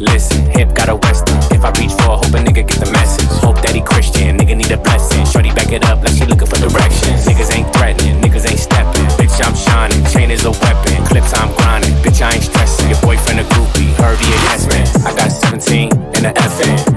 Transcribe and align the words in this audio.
Listen, 0.00 0.44
hip 0.50 0.74
got 0.74 0.88
a 0.88 0.96
western. 0.96 1.38
If 1.50 1.64
I 1.64 1.70
reach 1.80 1.92
for, 1.92 2.18
hope 2.18 2.34
a 2.34 2.38
nigga 2.38 2.66
get 2.66 2.78
the 2.78 2.90
message. 2.92 3.26
Hope 3.40 3.60
that 3.62 3.74
he 3.74 3.80
Christian, 3.80 4.36
nigga 4.36 4.56
need 4.56 4.70
a 4.70 4.76
blessing. 4.76 5.24
Short 5.24 5.43
Your 12.88 13.00
boyfriend 13.00 13.40
a 13.40 13.44
groupie, 13.44 13.92
heard 13.94 14.18
he 14.18 14.26
a 14.26 14.36
yes 14.48 14.66
man. 14.68 15.06
I 15.06 15.16
got 15.16 15.30
17 15.30 15.90
and 15.92 16.26
an 16.26 16.34
FN. 16.34 16.93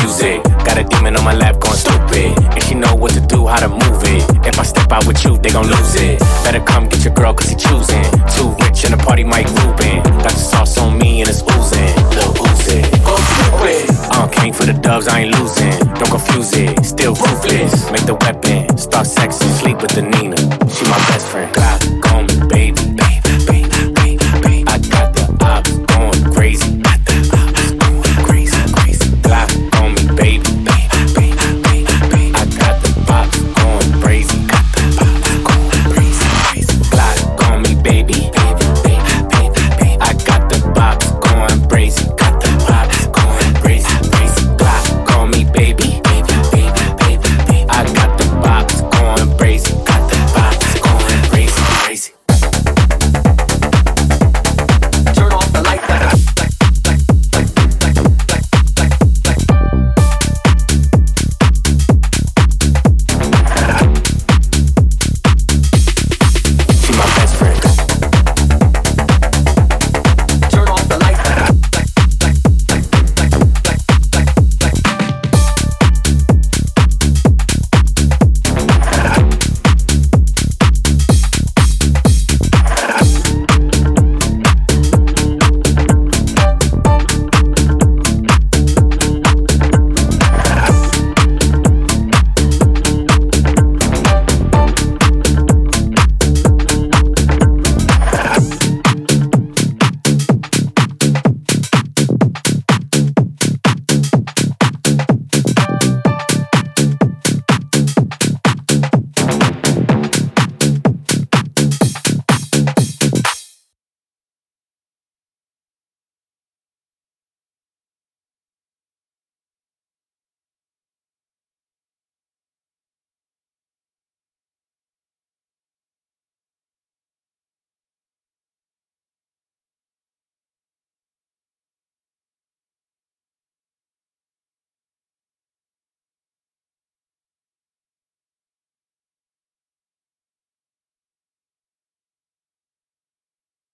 music. 0.00 0.42
Got 0.64 0.78
a 0.78 0.84
demon 0.84 1.16
on 1.16 1.24
my 1.24 1.34
lap 1.34 1.60
going 1.60 1.76
stupid. 1.76 2.36
And 2.54 2.62
she 2.62 2.74
know 2.74 2.94
what 2.94 3.12
to 3.12 3.20
do, 3.20 3.46
how 3.46 3.60
to 3.60 3.68
move 3.68 4.02
it. 4.04 4.22
If 4.46 4.58
I 4.58 4.64
step 4.64 4.90
out 4.92 5.06
with 5.06 5.24
you, 5.24 5.38
they 5.38 5.50
gon' 5.50 5.66
lose 5.66 5.94
it. 5.96 6.20
Better 6.44 6.60
come 6.60 6.88
get 6.88 7.04
your 7.04 7.14
girl, 7.14 7.34
cause 7.34 7.48
he 7.48 7.56
choosing. 7.56 8.04
Too 8.36 8.48
rich 8.64 8.84
in 8.84 8.92
the 8.92 9.00
party, 9.00 9.24
Mike 9.24 9.48
Rubin. 9.58 10.02
Got 10.24 10.32
the 10.32 10.44
sauce 10.52 10.78
on 10.78 10.98
me 10.98 11.20
and 11.20 11.28
it's 11.28 11.42
oozing. 11.42 11.92
Lil 12.16 12.32
Uzi. 12.46 12.80
Go 13.04 13.16
stupid. 13.16 13.96
Uh, 14.12 14.28
came 14.28 14.52
for 14.52 14.64
the 14.64 14.72
doves, 14.72 15.08
I 15.08 15.20
ain't 15.20 15.38
losing. 15.38 15.72
Don't 15.98 16.10
confuse 16.10 16.52
it, 16.54 16.84
still 16.84 17.14
ruthless. 17.14 17.90
Make 17.90 18.06
the 18.06 18.14
weapon, 18.14 18.76
start 18.78 19.06
sexing, 19.06 19.52
sleep 19.60 19.82
with 19.82 19.92
the 19.92 20.02
Nina. 20.02 20.36
She 20.70 20.84
my 20.84 20.98
best 21.08 21.26
friend. 21.28 21.52
Glock 21.54 22.12
on 22.12 22.26
me, 22.26 22.48
baby. 22.48 22.85